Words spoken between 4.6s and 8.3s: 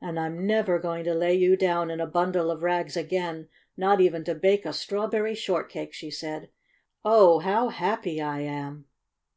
a strawberry shortcake!" she said. "Oh, how happy